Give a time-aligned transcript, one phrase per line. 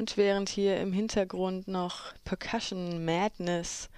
[0.00, 3.90] Und während hier im Hintergrund noch Percussion Madness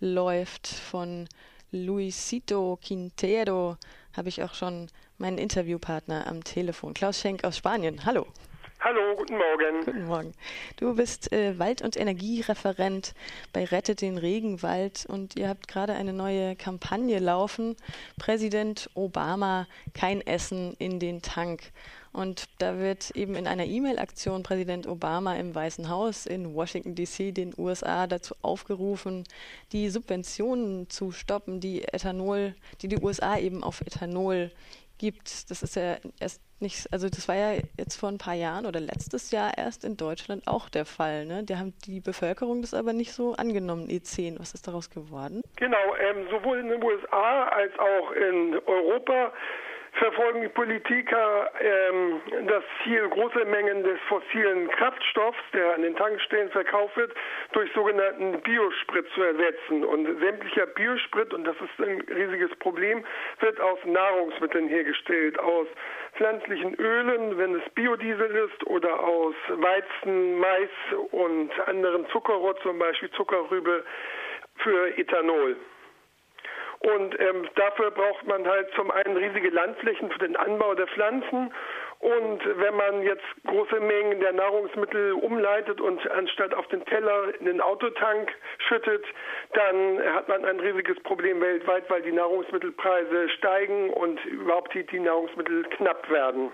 [0.00, 1.28] läuft von
[1.70, 3.76] Luisito Quintero,
[4.14, 4.88] habe ich auch schon
[5.18, 8.06] meinen Interviewpartner am Telefon, Klaus Schenk aus Spanien.
[8.06, 8.26] Hallo.
[8.82, 9.84] Hallo, guten Morgen.
[9.84, 10.32] Guten Morgen.
[10.78, 13.12] Du bist äh, Wald- und Energiereferent
[13.52, 17.76] bei Rettet den Regenwald und ihr habt gerade eine neue Kampagne laufen.
[18.18, 21.72] Präsident Obama, kein Essen in den Tank.
[22.14, 27.32] Und da wird eben in einer E-Mail-Aktion Präsident Obama im Weißen Haus in Washington, D.C.,
[27.32, 29.24] den USA dazu aufgerufen,
[29.72, 34.50] die Subventionen zu stoppen, die Ethanol, die die USA eben auf Ethanol
[35.00, 35.50] gibt.
[35.50, 38.80] Das ist ja erst nicht, also das war ja jetzt vor ein paar Jahren oder
[38.80, 41.24] letztes Jahr erst in Deutschland auch der Fall.
[41.24, 41.42] Ne?
[41.42, 44.38] Da haben die Bevölkerung das aber nicht so angenommen, E10.
[44.38, 45.42] Was ist daraus geworden?
[45.56, 49.32] Genau, ähm, sowohl in den USA als auch in Europa
[49.92, 56.50] verfolgen die Politiker ähm, das Ziel, große Mengen des fossilen Kraftstoffs, der an den Tankstellen
[56.50, 57.12] verkauft wird,
[57.52, 59.84] durch sogenannten Biosprit zu ersetzen.
[59.84, 63.04] Und sämtlicher Biosprit, und das ist ein riesiges Problem,
[63.40, 65.66] wird aus Nahrungsmitteln hergestellt, aus
[66.14, 70.70] pflanzlichen Ölen, wenn es Biodiesel ist, oder aus Weizen, Mais
[71.10, 73.84] und anderen Zuckerrot, zum Beispiel Zuckerrübe
[74.56, 75.56] für Ethanol.
[76.80, 81.52] Und ähm, dafür braucht man halt zum einen riesige Landflächen für den Anbau der Pflanzen.
[81.98, 87.44] Und wenn man jetzt große Mengen der Nahrungsmittel umleitet und anstatt auf den Teller in
[87.44, 88.32] den Autotank
[88.66, 89.04] schüttet,
[89.52, 95.00] dann hat man ein riesiges Problem weltweit, weil die Nahrungsmittelpreise steigen und überhaupt die, die
[95.00, 96.50] Nahrungsmittel knapp werden.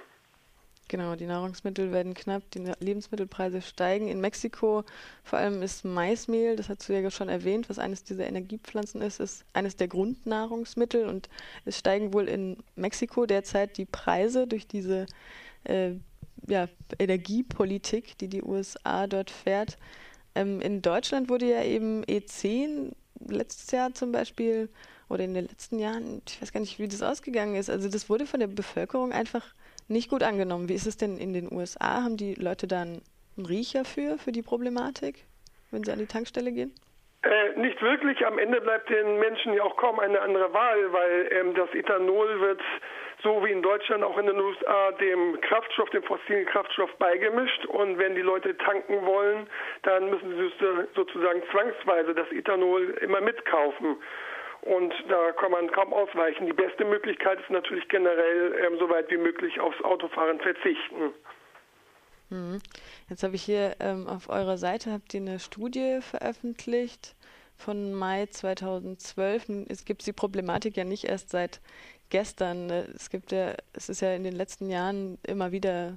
[0.88, 4.06] Genau, die Nahrungsmittel werden knapp, die Lebensmittelpreise steigen.
[4.06, 4.84] In Mexiko
[5.24, 9.18] vor allem ist Maismehl, das hast du ja schon erwähnt, was eines dieser Energiepflanzen ist,
[9.18, 11.28] ist eines der Grundnahrungsmittel und
[11.64, 15.06] es steigen wohl in Mexiko derzeit die Preise durch diese
[15.64, 15.94] äh,
[16.46, 16.68] ja,
[17.00, 19.78] Energiepolitik, die die USA dort fährt.
[20.36, 22.92] Ähm, in Deutschland wurde ja eben E10
[23.28, 24.68] letztes Jahr zum Beispiel
[25.08, 27.70] oder in den letzten Jahren, ich weiß gar nicht, wie das ausgegangen ist.
[27.70, 29.54] Also das wurde von der Bevölkerung einfach
[29.88, 30.68] nicht gut angenommen.
[30.68, 32.02] Wie ist es denn in den USA?
[32.02, 33.02] Haben die Leute dann
[33.36, 35.24] einen Riecher für, für die Problematik,
[35.70, 36.72] wenn sie an die Tankstelle gehen?
[37.22, 38.24] Äh, nicht wirklich.
[38.24, 42.40] Am Ende bleibt den Menschen ja auch kaum eine andere Wahl, weil ähm, das Ethanol
[42.40, 42.60] wird
[43.22, 47.66] so wie in Deutschland auch in den USA dem Kraftstoff, dem fossilen Kraftstoff beigemischt.
[47.66, 49.48] Und wenn die Leute tanken wollen,
[49.82, 50.52] dann müssen sie
[50.94, 53.96] sozusagen zwangsweise das Ethanol immer mitkaufen.
[54.66, 56.46] Und da kann man kaum ausweichen.
[56.46, 61.12] Die beste Möglichkeit ist natürlich generell ähm, so weit wie möglich aufs Autofahren verzichten.
[62.30, 62.58] Hm.
[63.08, 67.14] Jetzt habe ich hier ähm, auf eurer Seite habt ihr eine Studie veröffentlicht
[67.56, 69.66] von Mai 2012.
[69.68, 71.60] Es gibt die Problematik ja nicht erst seit
[72.10, 72.68] gestern.
[72.70, 75.96] Es gibt ja, es ist ja in den letzten Jahren immer wieder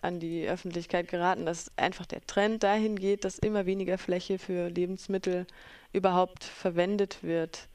[0.00, 4.68] an die Öffentlichkeit geraten, dass einfach der Trend dahin geht, dass immer weniger Fläche für
[4.68, 5.46] Lebensmittel
[5.92, 7.68] überhaupt verwendet wird.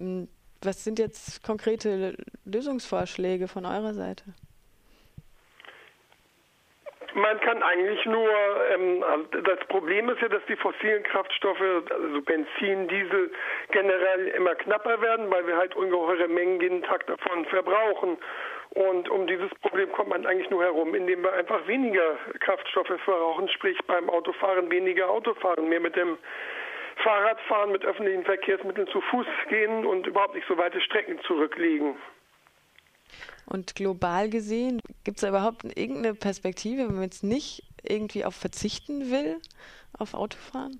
[0.00, 0.28] Hm,
[0.62, 4.24] was sind jetzt konkrete Lösungsvorschläge von eurer Seite?
[7.14, 8.30] Man kann eigentlich nur,
[8.72, 13.32] ähm, also das Problem ist ja, dass die fossilen Kraftstoffe, also Benzin, Diesel,
[13.72, 18.16] generell immer knapper werden, weil wir halt ungeheure Mengen jeden Tag davon verbrauchen.
[18.70, 23.48] Und um dieses Problem kommt man eigentlich nur herum, indem wir einfach weniger Kraftstoffe verbrauchen,
[23.48, 26.16] sprich beim Autofahren weniger Autofahren, mehr mit dem
[27.02, 31.96] Fahrradfahren mit öffentlichen Verkehrsmitteln zu Fuß gehen und überhaupt nicht so weite Strecken zurücklegen.
[33.46, 38.34] Und global gesehen, gibt es da überhaupt irgendeine Perspektive, wenn man jetzt nicht irgendwie auf
[38.34, 39.38] verzichten will,
[39.98, 40.78] auf Autofahren?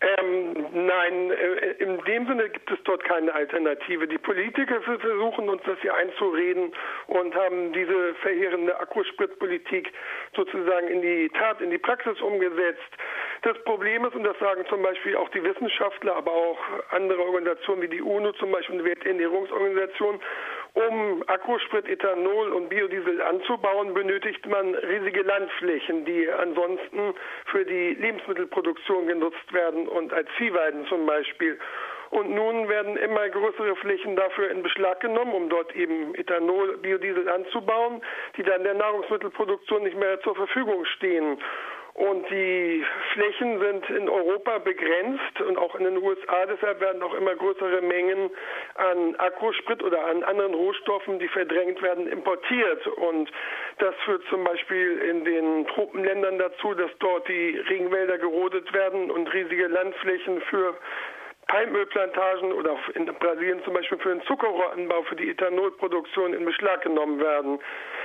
[0.00, 0.54] Ähm,
[0.86, 4.06] nein, äh, in dem Sinne gibt es dort keine Alternative.
[4.06, 6.72] Die Politiker versuchen uns das hier einzureden
[7.08, 9.92] und haben diese verheerende Akkuspritpolitik
[10.36, 12.92] sozusagen in die Tat, in die Praxis umgesetzt.
[13.42, 16.58] Das Problem ist, und das sagen zum Beispiel auch die Wissenschaftler, aber auch
[16.90, 20.20] andere Organisationen wie die UNO zum Beispiel, die Welternährungsorganisation,
[20.74, 27.14] um Akkusprit, Ethanol und Biodiesel anzubauen, benötigt man riesige Landflächen, die ansonsten
[27.46, 31.58] für die Lebensmittelproduktion genutzt werden und als Viehweiden zum Beispiel.
[32.10, 37.28] Und nun werden immer größere Flächen dafür in Beschlag genommen, um dort eben Ethanol, Biodiesel
[37.28, 38.02] anzubauen,
[38.36, 41.38] die dann der Nahrungsmittelproduktion nicht mehr zur Verfügung stehen.
[41.98, 46.46] Und die Flächen sind in Europa begrenzt und auch in den USA.
[46.46, 48.30] Deshalb werden auch immer größere Mengen
[48.76, 52.86] an Akkusprit oder an anderen Rohstoffen, die verdrängt werden, importiert.
[52.86, 53.32] Und
[53.78, 59.26] das führt zum Beispiel in den Tropenländern dazu, dass dort die Regenwälder gerodet werden und
[59.34, 60.76] riesige Landflächen für
[61.48, 67.20] Palmölplantagen oder in Brasilien zum Beispiel für den Zuckerrohranbau, für die Ethanolproduktion in Beschlag genommen
[67.20, 67.58] werden.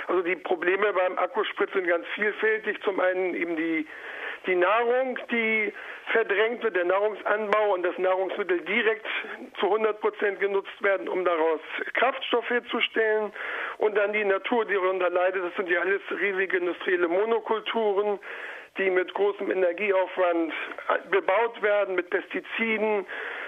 [0.07, 2.81] Also die Probleme beim Akkusprit sind ganz vielfältig.
[2.83, 3.85] Zum einen eben die
[4.45, 5.73] die Nahrung, die
[6.11, 9.05] verdrängt wird, der Nahrungsanbau und das Nahrungsmittel direkt
[9.59, 11.61] zu 100 Prozent genutzt werden, um daraus
[11.93, 13.31] Kraftstoff herzustellen
[13.77, 15.43] und dann die Natur, die darunter leidet.
[15.45, 18.19] Das sind ja alles riesige industrielle Monokulturen,
[18.77, 20.53] die mit großem Energieaufwand
[21.09, 23.05] bebaut werden, mit Pestiziden,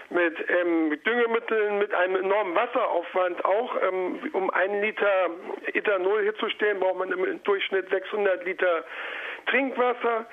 [0.10, 3.76] mit, ähm, mit Düngemitteln, mit einem enormen Wasseraufwand auch.
[3.82, 5.30] Ähm, um einen Liter
[5.74, 8.86] Ethanol herzustellen, braucht man im Durchschnitt 600 Liter
[9.48, 10.26] Trinkwasser.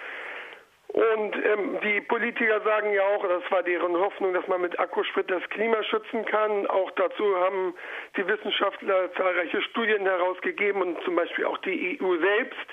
[0.92, 5.30] Und ähm, die Politiker sagen ja auch, das war deren Hoffnung, dass man mit Akkusprit
[5.30, 6.66] das Klima schützen kann.
[6.66, 7.74] Auch dazu haben
[8.14, 12.66] die Wissenschaftler zahlreiche Studien herausgegeben und zum Beispiel auch die EU selbst,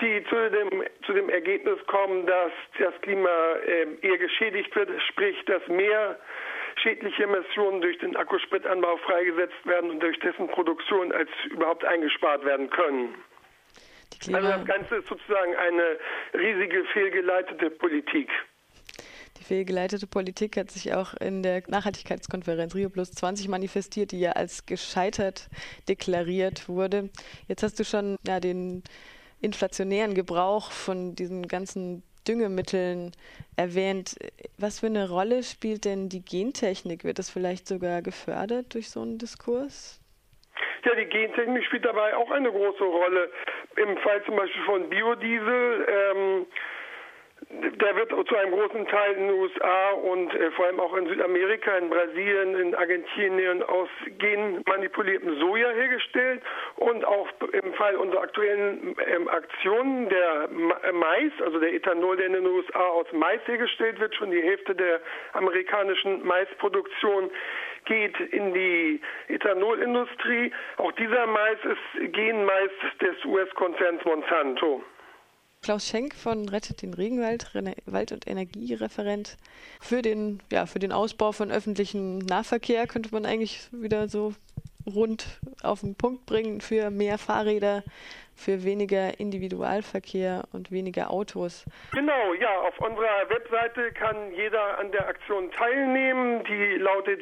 [0.00, 3.28] die zu dem, zu dem Ergebnis kommen, dass das Klima
[3.66, 6.18] äh, eher geschädigt wird, sprich, dass mehr
[6.82, 12.70] schädliche Emissionen durch den Akkuspritanbau freigesetzt werden und durch dessen Produktion als überhaupt eingespart werden
[12.70, 13.14] können.
[14.32, 15.98] Also das Ganze ist sozusagen eine
[16.34, 18.28] riesige fehlgeleitete Politik.
[19.38, 24.32] Die fehlgeleitete Politik hat sich auch in der Nachhaltigkeitskonferenz Rio Plus 20 manifestiert, die ja
[24.32, 25.48] als gescheitert
[25.88, 27.08] deklariert wurde.
[27.48, 28.82] Jetzt hast du schon ja, den
[29.40, 33.12] inflationären Gebrauch von diesen ganzen Düngemitteln
[33.56, 34.16] erwähnt.
[34.58, 37.04] Was für eine Rolle spielt denn die Gentechnik?
[37.04, 40.00] Wird das vielleicht sogar gefördert durch so einen Diskurs?
[40.84, 43.30] Ja, die Gentechnik spielt dabei auch eine große Rolle.
[43.76, 46.46] Im Fall zum Beispiel von Biodiesel, ähm,
[47.50, 51.08] der wird zu einem großen Teil in den USA und äh, vor allem auch in
[51.08, 53.88] Südamerika, in Brasilien, in Argentinien aus
[54.18, 56.42] genmanipuliertem Soja hergestellt
[56.76, 60.48] und auch im Fall unserer aktuellen ähm, Aktionen der
[60.84, 64.42] äh, Mais, also der Ethanol, der in den USA aus Mais hergestellt wird, schon die
[64.42, 65.00] Hälfte der
[65.32, 67.30] amerikanischen Maisproduktion
[67.84, 70.52] geht in die Ethanolindustrie.
[70.76, 72.70] Auch dieser Mais ist Genmais
[73.00, 74.84] des US-Konzerns Monsanto.
[75.62, 77.52] Klaus Schenk von Rettet den Regenwald,
[77.84, 79.36] Wald- und Energiereferent.
[79.80, 84.32] Für den, ja, für den Ausbau von öffentlichem Nahverkehr könnte man eigentlich wieder so
[84.86, 87.84] rund auf den Punkt bringen für mehr Fahrräder,
[88.34, 91.66] für weniger Individualverkehr und weniger Autos.
[91.92, 96.42] Genau, ja, auf unserer Webseite kann jeder an der Aktion teilnehmen.
[96.44, 97.20] Die lautet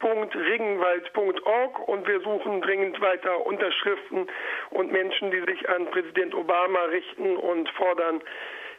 [0.00, 4.26] www.regenwald.org und wir suchen dringend weiter Unterschriften
[4.70, 8.20] und Menschen, die sich an Präsident Obama richten und fordern,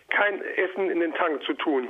[0.10, 1.88] kein Essen in den Tank zu tun.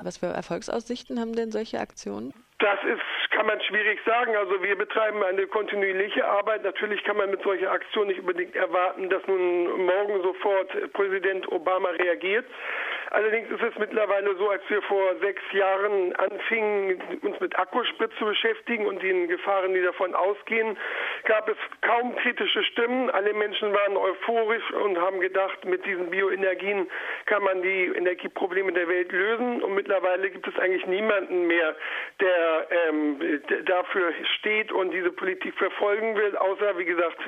[0.00, 2.32] Was für Erfolgsaussichten haben denn solche Aktionen?
[2.60, 4.34] Das ist, kann man schwierig sagen.
[4.34, 6.64] Also wir betreiben eine kontinuierliche Arbeit.
[6.64, 11.90] Natürlich kann man mit solcher Aktion nicht unbedingt erwarten, dass nun morgen sofort Präsident Obama
[11.90, 12.46] reagiert.
[13.10, 18.26] Allerdings ist es mittlerweile so, als wir vor sechs Jahren anfingen, uns mit Akkusprit zu
[18.26, 20.76] beschäftigen und den Gefahren, die davon ausgehen,
[21.24, 23.08] gab es kaum kritische Stimmen.
[23.10, 26.90] Alle Menschen waren euphorisch und haben gedacht, mit diesen Bioenergien
[27.26, 29.62] kann man die Energieprobleme der Welt lösen.
[29.62, 31.76] Und mittlerweile gibt es eigentlich niemanden mehr,
[32.20, 37.18] der ähm, dafür steht und diese Politik verfolgen will, außer, wie gesagt,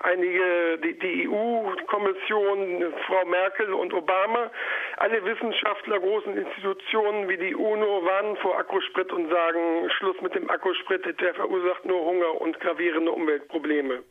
[0.00, 4.50] einige, die, die EU-Kommission, Frau Merkel und Obama.
[4.96, 10.34] Alle alle Wissenschaftler, großen Institutionen wie die UNO warnen vor Akkusprit und sagen, Schluss mit
[10.34, 14.02] dem Akkusprit, der verursacht nur Hunger und gravierende Umweltprobleme.